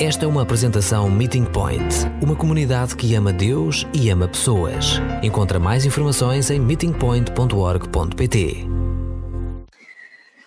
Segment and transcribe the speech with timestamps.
[0.00, 1.82] Esta é uma apresentação Meeting Point,
[2.22, 5.00] uma comunidade que ama Deus e ama pessoas.
[5.24, 8.64] Encontra mais informações em meetingpoint.org.pt.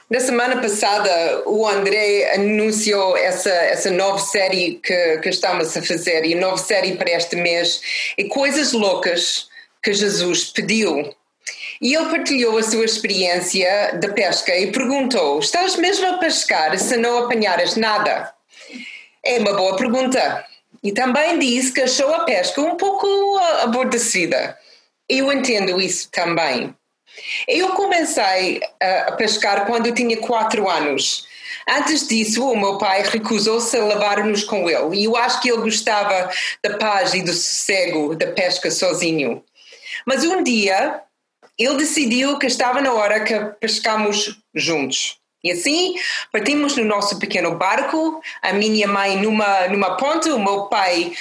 [0.10, 6.24] Na semana passada, o André anunciou essa, essa nova série que, que estamos a fazer,
[6.24, 7.82] e nova série para este mês
[8.18, 9.50] é Coisas Loucas
[9.84, 11.14] que Jesus pediu.
[11.82, 16.96] E ele partilhou a sua experiência da pesca e perguntou: Estás mesmo a pescar se
[16.96, 18.34] não apanhares nada?
[19.24, 20.46] É uma boa pergunta.
[20.84, 23.08] E também disse que achou a pesca um pouco
[23.62, 24.58] aborrecida.
[25.08, 26.76] Eu entendo isso também.
[27.48, 31.28] Eu comecei a pescar quando eu tinha 4 anos.
[31.70, 35.62] Antes disso, o meu pai recusou-se a levar-nos com ele e eu acho que ele
[35.62, 36.32] gostava
[36.64, 39.44] da paz e do sossego da pesca sozinho.
[40.06, 41.02] Mas um dia
[41.60, 45.21] ele decidiu que estava na hora que pescamos juntos.
[45.44, 45.96] E assim
[46.32, 51.12] partimos no nosso pequeno barco, a minha mãe numa, numa ponte, o meu pai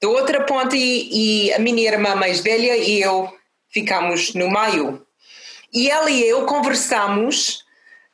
[0.00, 3.32] da outra ponte e a minha irmã mais velha e eu
[3.70, 5.06] ficamos no meio.
[5.72, 7.64] E ela e eu conversamos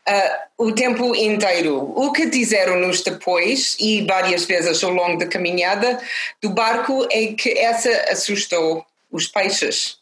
[0.08, 1.92] uh, o tempo inteiro.
[1.96, 6.00] O que disseram-nos depois, e várias vezes ao longo da caminhada
[6.40, 10.01] do barco, é que essa assustou os peixes.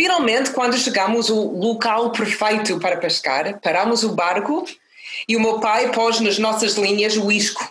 [0.00, 4.64] Finalmente, quando chegamos ao local perfeito para pescar, paramos o barco
[5.28, 7.70] e o meu pai pôs nas nossas linhas o isco.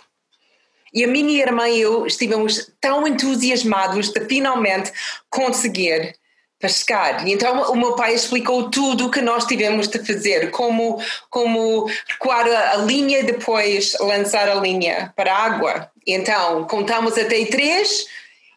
[0.94, 4.92] E a minha irmã e eu estivemos tão entusiasmados de finalmente
[5.28, 6.14] conseguir
[6.56, 7.26] pescar.
[7.26, 11.90] E então o meu pai explicou tudo o que nós tivemos de fazer, como, como
[12.06, 15.90] recuar a, linha e depois lançar a linha para a água.
[16.06, 18.06] Então contamos até três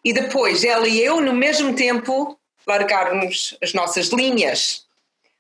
[0.06, 4.86] e depois ela e eu, no mesmo tempo, largarmos as nossas linhas.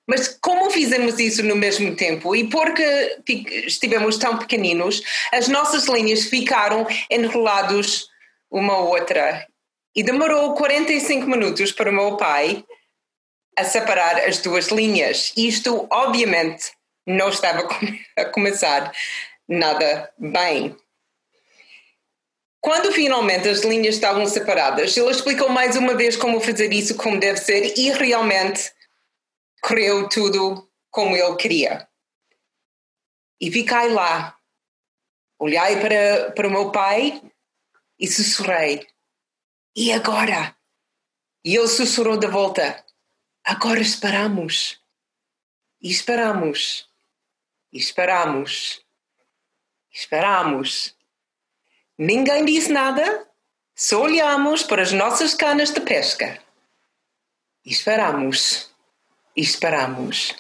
[0.07, 3.21] Mas como fizemos isso no mesmo tempo e porque
[3.65, 8.09] estivemos tão pequeninos, as nossas linhas ficaram enrolados
[8.51, 9.47] uma outra.
[9.95, 12.63] E demorou 45 minutos para o meu pai
[13.57, 15.31] a separar as duas linhas.
[15.37, 16.71] Isto, obviamente,
[17.05, 17.67] não estava
[18.17, 18.91] a começar
[19.47, 20.75] nada bem.
[22.63, 27.19] Quando finalmente as linhas estavam separadas, ele explicou mais uma vez como fazer isso como
[27.19, 28.71] deve ser e realmente
[29.61, 31.85] correu tudo como ele queria.
[33.41, 34.39] E fiquei lá,
[35.37, 37.21] olhei para, para o meu pai
[37.99, 38.87] e sussurrei:
[39.75, 40.55] E agora?
[41.43, 42.81] E ele sussurrou de volta:
[43.43, 44.81] Agora esperamos.
[45.81, 46.89] E esperamos.
[47.73, 48.81] E esperamos.
[49.91, 50.95] E esperamos.
[52.05, 53.25] Ninguém disse nada,
[53.73, 56.37] só olhamos para as nossas canas de pesca.
[57.65, 58.69] E esperamos.
[59.33, 60.35] E esperamos.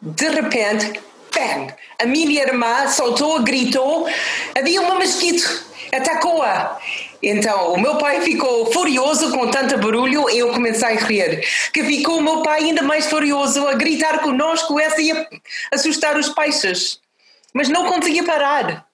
[0.00, 1.00] De repente,
[1.34, 1.74] bang!
[2.00, 4.06] A minha irmã soltou, gritou.
[4.56, 5.66] Havia um mosquito.
[5.92, 6.78] Atacou-a.
[7.20, 11.44] Então, o meu pai ficou furioso com tanto barulho e eu comecei a rir.
[11.72, 15.28] Que ficou o meu pai ainda mais furioso a gritar conosco, essa ia
[15.72, 17.00] assustar os peixes.
[17.52, 18.85] Mas não conseguia parar.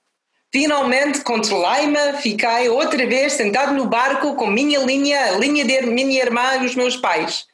[0.52, 6.22] Finalmente controlei-me, fiquei outra vez sentado no barco com minha linha, a linha de minha
[6.22, 7.46] irmã e os meus pais.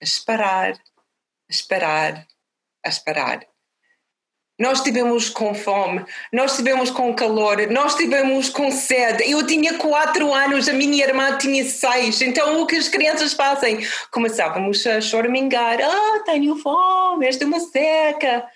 [0.00, 2.26] A esperar, a esperar,
[2.84, 3.40] a esperar.
[4.56, 9.28] Nós estivemos com fome, nós estivemos com calor, nós estivemos com sede.
[9.28, 12.22] Eu tinha quatro anos, a minha irmã tinha seis.
[12.22, 13.84] Então o que as crianças fazem?
[14.12, 15.78] Começávamos a choramingar.
[15.82, 18.46] Ah, tenho fome, esta é uma seca.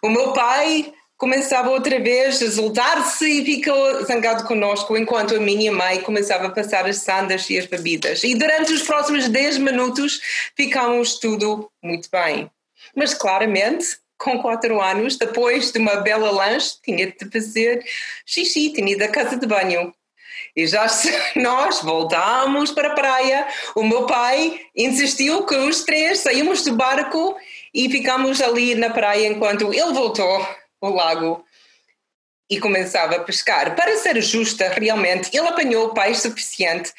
[0.00, 5.70] O meu pai começava outra vez a exultar-se e ficou zangado conosco, enquanto a minha
[5.70, 8.24] mãe começava a passar as sandas e as bebidas.
[8.24, 10.18] E durante os próximos 10 minutos
[10.56, 12.50] ficámos tudo muito bem.
[12.96, 17.84] Mas claramente, com 4 anos, depois de uma bela lanche, tinha de fazer
[18.24, 19.92] xixi, tinha à casa de banho.
[20.56, 20.86] E já
[21.36, 23.46] nós voltámos para a praia.
[23.74, 27.36] O meu pai insistiu que os três saímos do barco
[27.74, 31.44] e ficámos ali na praia enquanto ele voltou o lago
[32.48, 33.76] e começava a pescar.
[33.76, 36.92] Para ser justa, realmente, ele apanhou peixe suficiente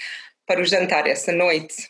[0.45, 1.89] para o jantar essa noite.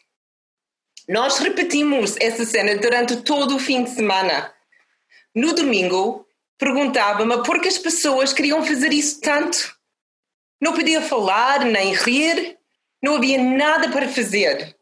[1.07, 4.53] Nós repetimos essa cena durante todo o fim de semana.
[5.35, 6.25] No domingo,
[6.57, 9.75] perguntava-me por que as pessoas queriam fazer isso tanto.
[10.59, 12.57] Não podia falar nem rir,
[13.01, 14.75] não havia nada para fazer.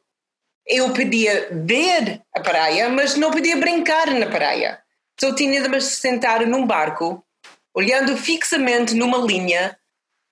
[0.65, 4.81] Eu podia ver a praia, mas não podia brincar na praia.
[5.19, 7.25] Tinha de me sentar num barco,
[7.74, 9.77] olhando fixamente numa linha,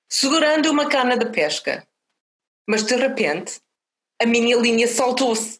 [0.10, 1.86] segurando uma cana de pesca.
[2.68, 3.60] Mas de repente,
[4.22, 5.60] a minha linha soltou-se.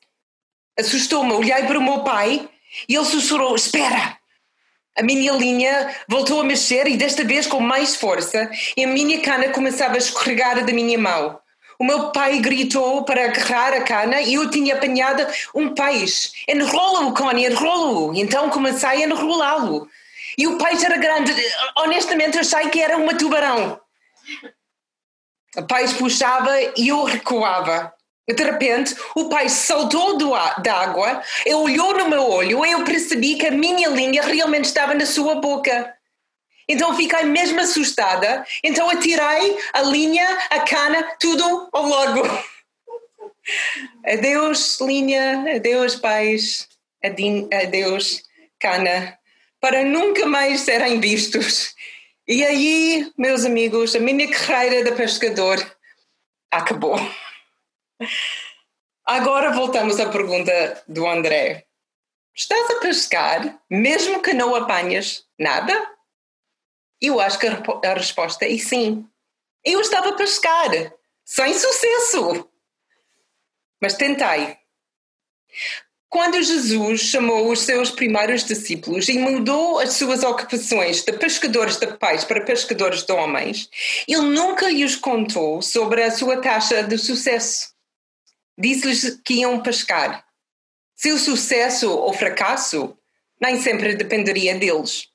[0.80, 2.50] Assustou-me, olhei para o meu pai
[2.88, 4.18] e ele sussurrou: Espera!
[4.98, 9.22] A minha linha voltou a mexer e desta vez com mais força, e a minha
[9.22, 11.40] cana começava a escorregar da minha mão.
[11.80, 16.32] O meu pai gritou para agarrar a cana e eu tinha apanhado um peixe.
[16.48, 18.16] Enrola-o, Connie, enrola-o.
[18.16, 19.88] Então comecei a enrolá-lo.
[20.38, 21.34] E o peixe era grande.
[21.78, 23.80] Honestamente, achei que era uma tubarão.
[25.56, 27.94] O peixe puxava e eu recuava.
[28.28, 33.36] De repente, o pai saltou da água, ele olhou no meu olho e eu percebi
[33.36, 35.97] que a minha linha realmente estava na sua boca.
[36.68, 38.46] Então fiquei mesmo assustada.
[38.64, 42.22] Então atirei a linha, a cana, tudo ao lago.
[44.06, 46.68] Adeus, linha, adeus, pais,
[47.02, 48.24] adeus,
[48.60, 49.18] cana,
[49.62, 51.74] para nunca mais serem vistos.
[52.28, 55.58] E aí, meus amigos, a minha carreira de pescador
[56.52, 57.00] acabou.
[59.06, 61.66] Agora voltamos à pergunta do André.
[62.36, 65.97] Estás a pescar mesmo que não apanhas nada?
[67.02, 69.08] Eu acho que a resposta é sim.
[69.64, 70.94] Eu estava a pescar,
[71.26, 72.50] sem sucesso.
[73.82, 74.58] Mas tentei.
[76.10, 81.88] Quando Jesus chamou os seus primeiros discípulos e mudou as suas ocupações de pescadores de
[81.88, 83.70] pais para pescadores de homens,
[84.08, 87.78] ele nunca lhes contou sobre a sua taxa de sucesso
[88.58, 90.26] disse-lhes que iam pescar.
[90.96, 92.98] Seu sucesso ou fracasso
[93.40, 95.10] nem sempre dependeria deles.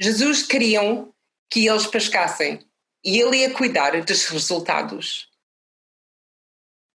[0.00, 1.12] Jesus queriam
[1.50, 2.60] que eles pescassem
[3.04, 5.28] e ele ia cuidar dos resultados.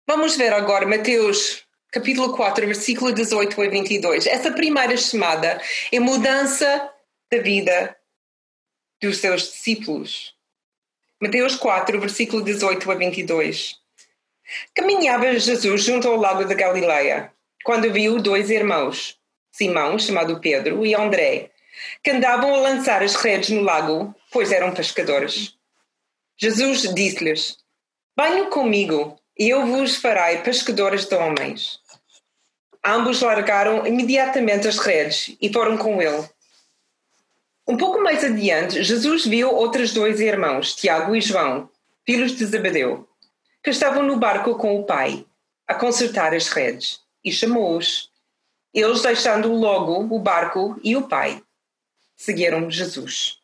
[0.07, 4.27] Vamos ver agora Mateus capítulo 4, versículo 18 a 22.
[4.27, 5.61] Essa primeira chamada
[5.91, 6.93] é mudança
[7.33, 7.97] da vida
[9.01, 10.35] dos seus discípulos.
[11.21, 13.77] Mateus 4, versículo 18 a 22.
[14.75, 17.33] Caminhava Jesus junto ao lago de Galileia,
[17.65, 19.19] quando viu dois irmãos,
[19.51, 21.51] Simão, chamado Pedro, e André,
[22.03, 25.55] que andavam a lançar as redes no lago, pois eram pescadores.
[26.37, 27.59] Jesus disse-lhes:
[28.17, 31.81] Venham comigo, e eu vos farei pescadores de homens.
[32.85, 36.29] Ambos largaram imediatamente as redes e foram com ele.
[37.67, 41.69] Um pouco mais adiante, Jesus viu outros dois irmãos, Tiago e João,
[42.07, 43.09] filhos de Zebedeu,
[43.63, 45.27] que estavam no barco com o pai,
[45.67, 48.09] a consertar as redes, e chamou-os.
[48.73, 51.43] Eles, deixando logo o barco e o pai,
[52.17, 53.39] seguiram Jesus.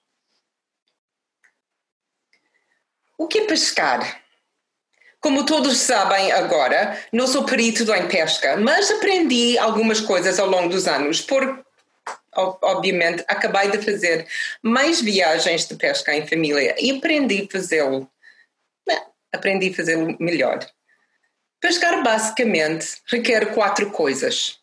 [3.19, 4.20] O que é pescar?
[5.20, 10.69] Como todos sabem agora, não sou perito em pesca, mas aprendi algumas coisas ao longo
[10.69, 11.64] dos anos, por
[12.34, 14.26] obviamente acabei de fazer
[14.62, 18.10] mais viagens de pesca em família e aprendi a fazê-lo
[19.32, 20.64] aprendi a fazer melhor.
[21.60, 24.60] Pescar basicamente requer quatro coisas: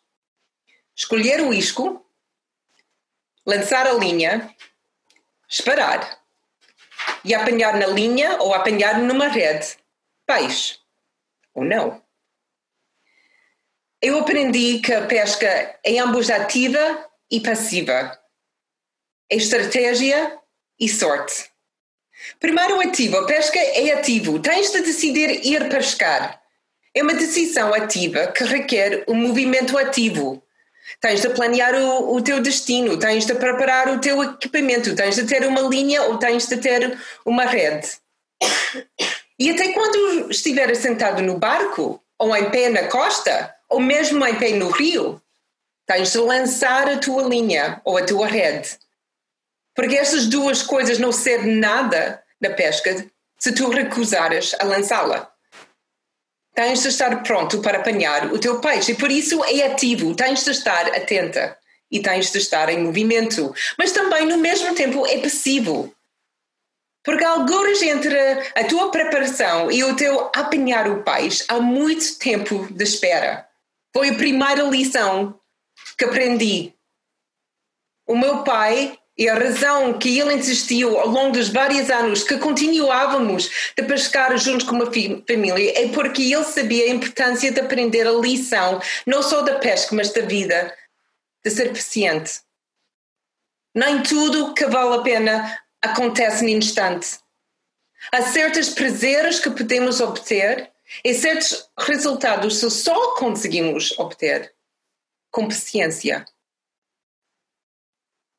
[0.94, 2.06] escolher o isco,
[3.50, 4.54] lançar a linha,
[5.48, 6.18] esperar
[7.24, 9.76] e apanhar na linha ou apanhar numa rede
[10.26, 10.78] peixe
[11.52, 12.00] ou não.
[14.00, 18.18] Eu aprendi que a pesca é ambos ativa e passiva,
[19.28, 20.38] é estratégia
[20.78, 21.50] e sorte.
[22.38, 26.40] Primeiro ativo, a pesca é ativo, tens de decidir ir pescar.
[26.94, 30.42] É uma decisão ativa que requer um movimento ativo.
[31.00, 35.24] Tens de planear o, o teu destino, tens de preparar o teu equipamento, tens de
[35.24, 37.88] ter uma linha ou tens de ter uma rede.
[39.38, 44.34] E até quando estiver sentado no barco, ou em pé na costa, ou mesmo em
[44.34, 45.20] pé no rio,
[45.86, 48.78] tens de lançar a tua linha ou a tua rede.
[49.74, 53.06] Porque essas duas coisas não servem nada na pesca
[53.38, 55.32] se tu recusares a lançá-la.
[56.54, 60.44] Tens de estar pronto para apanhar o teu peixe e por isso é ativo, tens
[60.44, 61.56] de estar atenta
[61.90, 65.94] e tens de estar em movimento, mas também no mesmo tempo é passivo.
[67.02, 68.18] Porque alguns entre
[68.54, 73.48] a tua preparação e o teu apanhar o peixe há muito tempo de espera.
[73.92, 75.40] Foi a primeira lição
[75.96, 76.74] que aprendi.
[78.06, 82.38] O meu pai e a razão que ele insistiu ao longo dos vários anos que
[82.38, 88.06] continuávamos a pescar juntos com uma família é porque ele sabia a importância de aprender
[88.06, 90.74] a lição, não só da pesca, mas da vida,
[91.44, 92.40] de ser paciente.
[93.74, 97.18] Nem tudo que vale a pena acontece no instante.
[98.10, 100.72] Há certos prazeres que podemos obter
[101.04, 104.54] e certos resultados que só conseguimos obter
[105.30, 106.24] com paciência.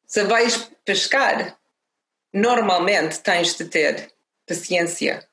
[0.08, 1.58] Se vais pescar,
[2.34, 4.12] normalmente tens de ter
[4.48, 5.28] paciência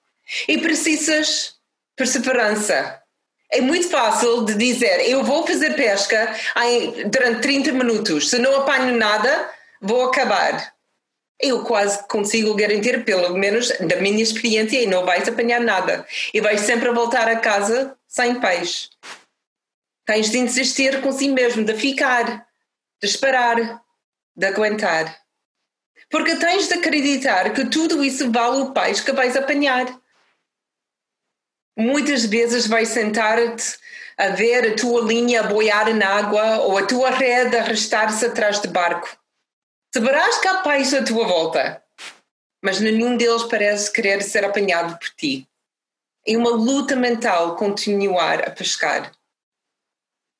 [0.46, 1.54] e precisas
[1.96, 3.02] perseverança.
[3.50, 6.34] É muito fácil de dizer eu vou fazer pesca
[7.10, 8.30] durante 30 minutos.
[8.30, 9.50] Se não apanho nada,
[9.80, 10.74] vou acabar.
[11.40, 16.06] Eu quase consigo garantir, pelo menos da minha experiência, e não vais apanhar nada.
[16.34, 18.88] E vais sempre voltar a casa sem peixe.
[20.04, 22.46] Tens de insistir com si mesmo, de ficar,
[23.00, 23.82] de esperar,
[24.36, 25.16] de aguentar.
[26.10, 29.86] Porque tens de acreditar que tudo isso vale o peixe que vais apanhar.
[31.76, 33.78] Muitas vezes vais sentar-te
[34.16, 38.68] a ver a tua linha boiar na água ou a tua rede arrastar-se atrás de
[38.68, 39.08] barco.
[39.94, 41.82] Saberás que há pais à tua volta,
[42.62, 45.48] mas nenhum deles parece querer ser apanhado por ti.
[46.26, 49.12] É uma luta mental continuar a pescar.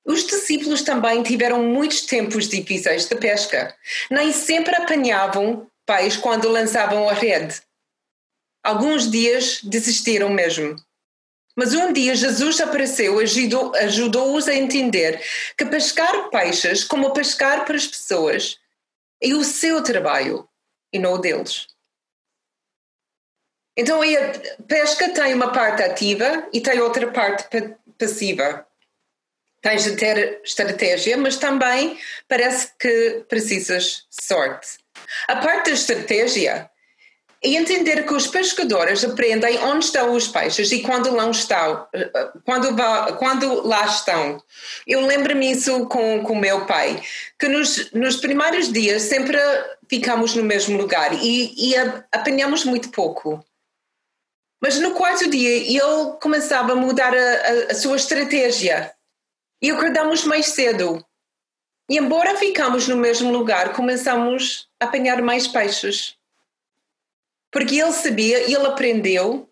[0.08, 3.76] Os discípulos também tiveram muitos tempos difíceis de pesca.
[4.10, 7.60] Nem sempre apanhavam pais quando lançavam a rede.
[8.64, 10.76] Alguns dias desistiram mesmo.
[11.54, 13.24] Mas um dia Jesus apareceu e
[13.82, 15.22] ajudou-os a entender
[15.56, 18.58] que pescar peixes, como pescar para as pessoas,
[19.22, 20.48] é o seu trabalho
[20.90, 21.66] e não o deles.
[23.76, 28.67] Então a pesca tem uma parte ativa e tem outra parte passiva.
[29.60, 31.98] Tens de ter estratégia, mas também
[32.28, 34.78] parece que precisas sorte.
[35.26, 36.70] A parte da estratégia
[37.42, 41.86] e entender que os pescadores aprendem onde estão os peixes e quando lá estão.
[42.44, 42.68] Quando,
[43.16, 44.42] quando lá estão.
[44.86, 47.00] Eu lembro-me isso com o meu pai,
[47.38, 49.38] que nos, nos primeiros dias sempre
[49.88, 51.76] ficamos no mesmo lugar e, e
[52.12, 53.44] apanhamos muito pouco.
[54.60, 55.80] Mas no quarto dia ele
[56.20, 58.92] começava a mudar a, a, a sua estratégia
[59.60, 61.04] e acordamos mais cedo.
[61.88, 66.16] E embora ficamos no mesmo lugar, começamos a apanhar mais peixes.
[67.50, 69.48] Porque ele sabia, ele aprendeu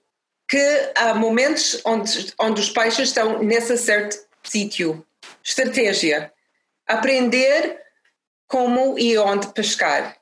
[0.48, 5.04] que há momentos onde, onde os peixes estão nesse certo sítio.
[5.42, 6.32] Estratégia.
[6.86, 7.80] Aprender
[8.46, 10.16] como e onde pescar.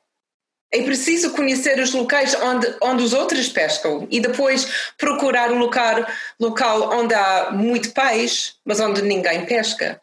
[0.74, 6.04] É preciso conhecer os locais onde, onde os outros pescam e depois procurar um local,
[6.40, 10.00] local onde há muito peixe, mas onde ninguém pesca.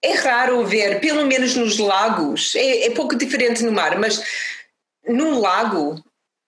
[0.00, 4.22] É raro ver, pelo menos nos lagos, é, é pouco diferente no mar, mas
[5.08, 6.00] num lago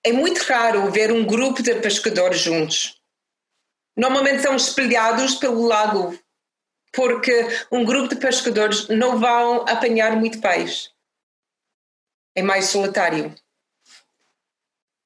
[0.04, 2.94] é muito raro ver um grupo de pescadores juntos.
[3.96, 6.16] Normalmente são espelhados pelo lago,
[6.92, 10.90] porque um grupo de pescadores não vão apanhar muito peixe.
[12.36, 13.34] É mais solitário.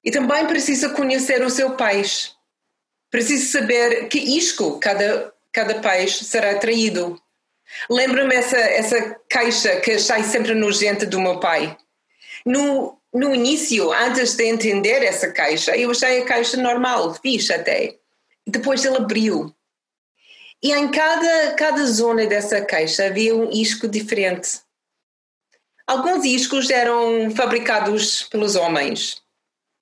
[0.05, 2.33] E também precisa conhecer o seu peixe.
[3.11, 7.21] Precisa saber que isco cada, cada peixe será traído.
[7.89, 11.77] Lembro-me essa, essa caixa que achei sempre nojenta do meu pai.
[12.45, 17.97] No, no início, antes de entender essa caixa, eu achei a caixa normal, fixe até.
[18.47, 19.55] Depois ele abriu.
[20.63, 24.61] E em cada, cada zona dessa caixa havia um isco diferente.
[25.91, 29.21] Alguns iscos eram fabricados pelos homens,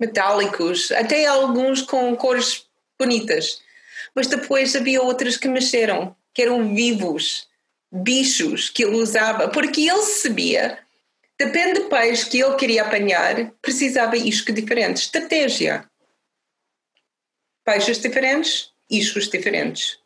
[0.00, 2.65] metálicos, até alguns com cores
[2.99, 3.61] bonitas.
[4.15, 7.47] Mas depois havia outros que mexeram, que eram vivos,
[7.93, 10.79] bichos que ele usava, porque ele sabia
[11.38, 15.03] Depende do peixe que ele queria apanhar, precisava iscos diferentes.
[15.03, 15.85] Estratégia.
[17.67, 19.99] Peixes diferentes, iscos diferentes.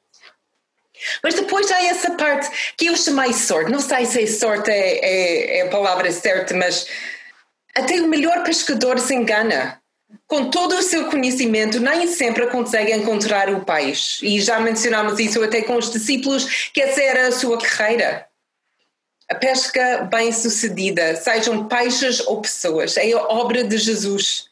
[1.23, 3.71] Mas depois há essa parte que eu chamei sorte.
[3.71, 6.87] Não sei se sorte é, é, é a palavra certa, mas
[7.75, 9.81] até o melhor pescador se engana.
[10.27, 14.27] Com todo o seu conhecimento, nem sempre consegue encontrar o peixe.
[14.27, 18.27] E já mencionamos isso até com os discípulos, que essa era a sua carreira.
[19.31, 24.47] A pesca bem-sucedida, sejam peixes ou pessoas, é a obra de Jesus.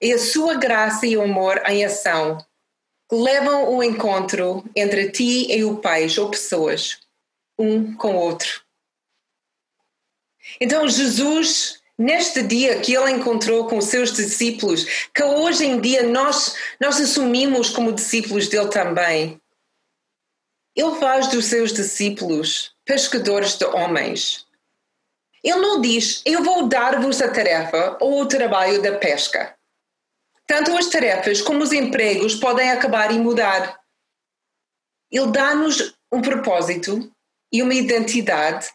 [0.00, 2.38] É a sua graça e amor em ação
[3.10, 6.98] levam o encontro entre ti e o peixe ou pessoas,
[7.58, 8.62] um com o outro.
[10.60, 16.02] Então, Jesus, neste dia que ele encontrou com os seus discípulos, que hoje em dia
[16.02, 19.40] nós, nós assumimos como discípulos dele também,
[20.76, 24.44] ele faz dos seus discípulos pescadores de homens.
[25.42, 29.54] Ele não diz, eu vou dar-vos a tarefa ou o trabalho da pesca.
[30.46, 33.80] Tanto as tarefas como os empregos podem acabar e mudar.
[35.10, 37.10] Ele dá-nos um propósito
[37.52, 38.68] e uma identidade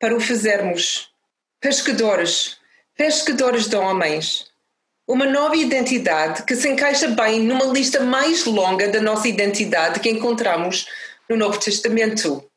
[0.00, 1.10] para o fazermos.
[1.60, 2.58] Pescadores,
[2.94, 4.50] pescadores de homens.
[5.06, 10.10] Uma nova identidade que se encaixa bem numa lista mais longa da nossa identidade que
[10.10, 10.86] encontramos
[11.28, 12.50] no Novo Testamento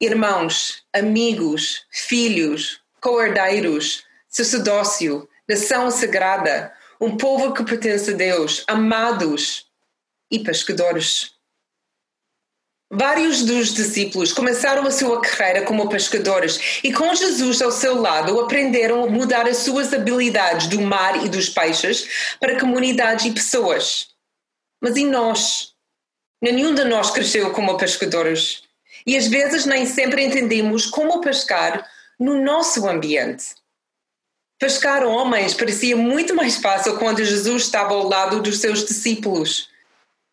[0.00, 6.72] irmãos, amigos, filhos, co-herdeiros, sacerdócio, nação sagrada,
[7.04, 9.66] um povo que pertence a Deus, amados
[10.30, 11.32] e pescadores.
[12.90, 18.38] Vários dos discípulos começaram a sua carreira como pescadores e, com Jesus ao seu lado,
[18.40, 24.08] aprenderam a mudar as suas habilidades do mar e dos peixes para comunidades e pessoas.
[24.80, 25.72] Mas e nós?
[26.40, 28.62] Nenhum de nós cresceu como pescadores
[29.06, 33.46] e às vezes nem sempre entendemos como pescar no nosso ambiente.
[34.58, 39.68] Pescar homens parecia muito mais fácil quando Jesus estava ao lado dos seus discípulos.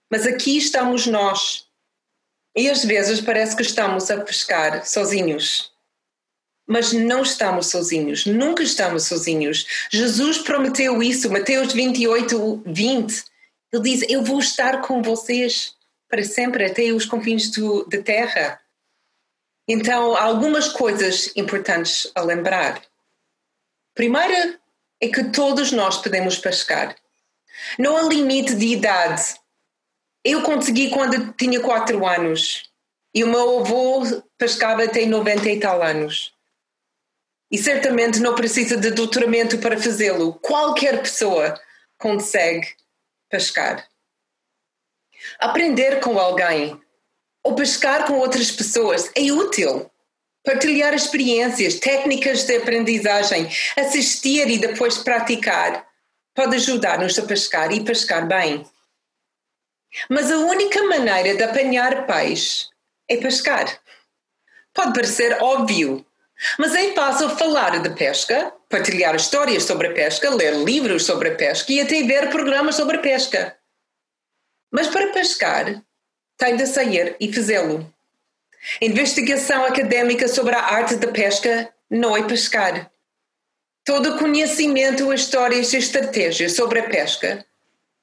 [0.09, 1.65] Mas aqui estamos nós
[2.55, 5.71] e às vezes parece que estamos a pescar sozinhos.
[6.67, 9.65] Mas não estamos sozinhos, nunca estamos sozinhos.
[9.91, 13.23] Jesus prometeu isso, Mateus 28, 20.
[13.73, 15.75] Ele diz: Eu vou estar com vocês
[16.09, 18.59] para sempre, até os confins do, da terra.
[19.67, 22.81] Então, há algumas coisas importantes a lembrar.
[23.93, 24.59] Primeira
[24.99, 26.95] é que todos nós podemos pescar.
[27.77, 29.41] Não há limite de idade
[30.23, 32.69] eu consegui quando tinha 4 anos
[33.13, 34.03] e o meu avô
[34.37, 36.33] pescava até 90 e tal anos.
[37.49, 40.35] E certamente não precisa de doutoramento para fazê-lo.
[40.35, 41.59] Qualquer pessoa
[41.97, 42.75] consegue
[43.29, 43.87] pescar.
[45.39, 46.79] Aprender com alguém
[47.43, 49.90] ou pescar com outras pessoas é útil.
[50.43, 55.87] Partilhar experiências, técnicas de aprendizagem, assistir e depois praticar
[56.33, 58.65] pode ajudar-nos a pescar e pescar bem.
[60.09, 62.67] Mas a única maneira de apanhar peixe
[63.09, 63.81] é pescar.
[64.73, 66.05] Pode parecer óbvio,
[66.57, 71.35] mas é fácil falar de pesca, partilhar histórias sobre a pesca, ler livros sobre a
[71.35, 73.57] pesca e até ver programas sobre a pesca.
[74.71, 75.83] Mas para pescar,
[76.37, 77.93] tem de sair e fazê-lo.
[78.81, 82.91] Investigação académica sobre a arte da pesca não é pescar.
[83.83, 87.45] Todo conhecimento, histórias e estratégias sobre a pesca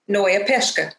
[0.07, 0.97] não é a pesca.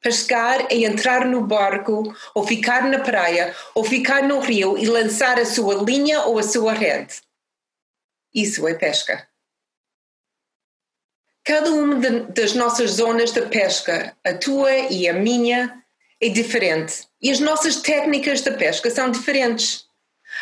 [0.00, 5.38] Pescar é entrar no barco, ou ficar na praia, ou ficar no rio e lançar
[5.38, 7.20] a sua linha ou a sua rede.
[8.32, 9.28] Isso é pesca.
[11.44, 15.82] Cada uma das nossas zonas de pesca, a tua e a minha,
[16.20, 17.06] é diferente.
[17.20, 19.86] E as nossas técnicas de pesca são diferentes.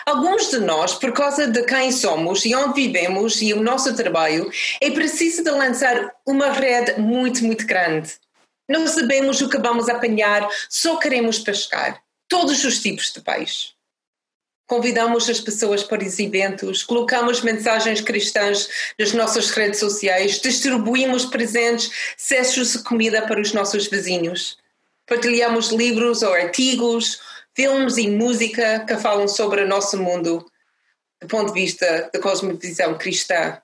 [0.04, 4.50] Alguns de nós, por causa de quem somos e onde vivemos e o nosso trabalho,
[4.80, 8.14] é preciso de lançar uma rede muito, muito grande.
[8.68, 12.02] Não sabemos o que vamos apanhar, só queremos pescar.
[12.28, 13.76] Todos os tipos de peixe.
[14.66, 21.88] Convidamos as pessoas para os eventos, colocamos mensagens cristãs nas nossas redes sociais, distribuímos presentes,
[22.16, 24.58] cestos de comida para os nossos vizinhos.
[25.06, 27.20] Partilhamos livros ou artigos,
[27.54, 30.44] filmes e música que falam sobre o nosso mundo
[31.20, 33.60] do ponto de vista da cosmovisão cristã.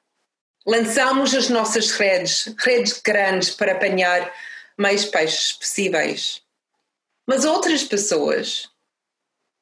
[0.67, 4.33] Lançamos as nossas redes, redes grandes para apanhar
[4.77, 6.41] mais peixes possíveis.
[7.27, 8.71] Mas outras pessoas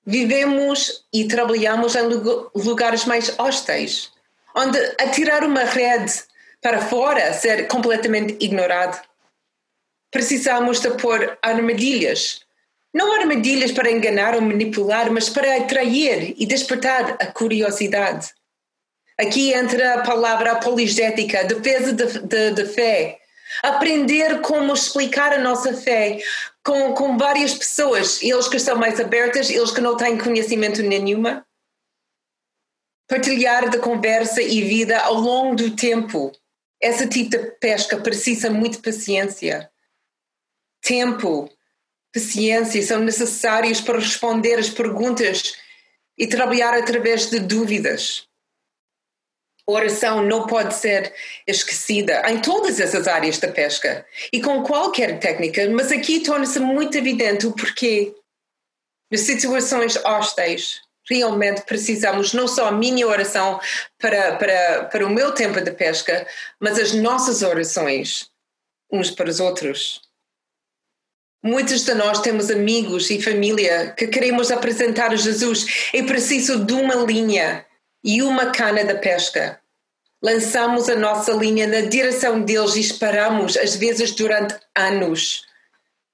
[0.06, 2.02] vivemos e trabalhamos em
[2.54, 4.10] lugares mais hostis,
[4.54, 6.24] onde atirar uma rede
[6.60, 9.00] para fora ser completamente ignorado.
[10.10, 12.40] Precisamos de pôr armadilhas.
[12.92, 18.32] Não armadilhas para enganar ou manipular, mas para atrair e despertar a curiosidade.
[19.16, 23.20] Aqui entra a palavra apologética, defesa de, de, de fé,
[23.62, 26.18] aprender como explicar a nossa fé
[26.64, 31.46] com, com várias pessoas, eles que estão mais abertas, eles que não têm conhecimento nenhuma.
[33.08, 36.32] Partilhar de conversa e vida ao longo do tempo.
[36.80, 39.70] Esse tipo de pesca precisa muito paciência.
[40.82, 41.50] Tempo,
[42.12, 45.54] paciência são necessários para responder as perguntas
[46.18, 48.28] e trabalhar através de dúvidas
[49.72, 51.12] oração não pode ser
[51.46, 56.96] esquecida em todas essas áreas da pesca e com qualquer técnica, mas aqui torna-se muito
[56.96, 58.14] evidente o porquê.
[59.10, 63.60] Nas situações hostis, realmente precisamos não só a minha oração
[63.98, 66.26] para, para, para o meu tempo de pesca,
[66.60, 68.30] mas as nossas orações
[68.92, 70.02] uns para os outros.
[71.42, 75.88] Muitos de nós temos amigos e família que queremos apresentar a Jesus.
[75.94, 77.64] É preciso de uma linha
[78.04, 79.58] e uma cana da pesca.
[80.22, 85.46] Lançamos a nossa linha na direção deles e esperamos, às vezes durante anos,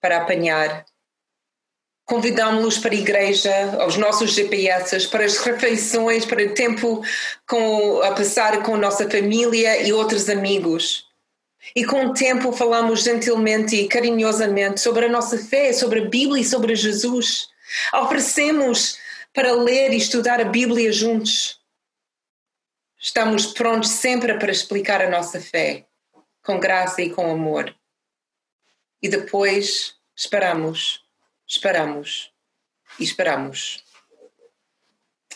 [0.01, 0.85] para apanhar.
[2.05, 7.03] Convidámos-los para a igreja, aos nossos GPS, para as refeições, para o tempo
[7.49, 11.06] com, a passar com a nossa família e outros amigos.
[11.75, 16.43] E com o tempo falamos gentilmente e carinhosamente sobre a nossa fé, sobre a Bíblia
[16.43, 17.49] e sobre Jesus.
[17.93, 18.99] Oferecemos
[19.35, 21.61] para ler e estudar a Bíblia juntos.
[22.99, 25.87] Estamos prontos sempre para explicar a nossa fé,
[26.43, 27.75] com graça e com amor.
[29.03, 31.05] E depois esperamos,
[31.47, 32.33] esperamos
[32.99, 33.85] e esperamos.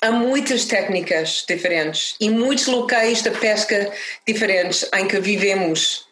[0.01, 3.93] Há muitas técnicas diferentes e muitos locais de pesca
[4.27, 6.10] diferentes em que vivemos.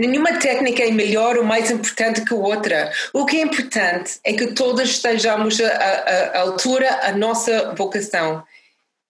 [0.00, 2.90] Nenhuma técnica é melhor ou mais importante que outra.
[3.12, 8.42] O que é importante é que todos estejamos à, altura da nossa vocação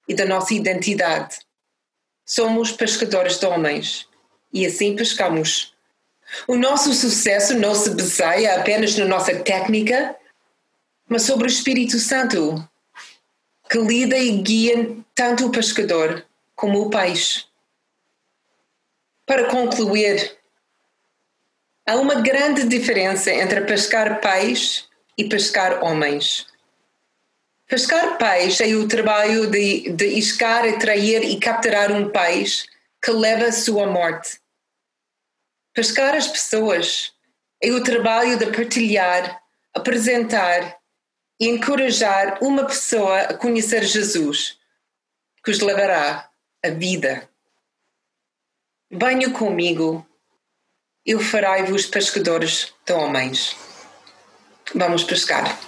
[0.09, 1.39] e da nossa identidade.
[2.27, 4.09] Somos pescadores de homens
[4.53, 5.73] e assim pescamos.
[6.49, 10.17] O nosso sucesso não se baseia apenas na nossa técnica,
[11.09, 12.69] mas sobre o Espírito Santo,
[13.71, 16.27] que lida e guia tanto o pescador
[16.57, 17.45] como o peixe.
[19.25, 20.40] Para concluir,
[21.91, 24.85] há uma grande diferença entre pescar peixe
[25.19, 26.47] e pescar homens.
[27.67, 32.69] Pescar peixe é o trabalho de, de iscar, atrair e capturar um peixe
[33.03, 34.41] que leva à sua morte.
[35.75, 37.13] Pescar as pessoas
[37.61, 39.43] é o trabalho de partilhar,
[39.75, 40.79] apresentar
[41.41, 44.61] e encorajar uma pessoa a conhecer Jesus,
[45.45, 46.31] que os levará
[46.65, 47.29] à vida.
[48.89, 50.07] Venha comigo,
[51.05, 53.57] eu farei-vos pescadores de homens.
[54.75, 55.59] Vamos pescar.